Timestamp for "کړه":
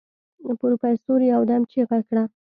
2.07-2.23